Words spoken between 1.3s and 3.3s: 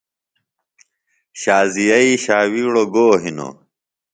شازیئ ݜاوِیڑوۡ گو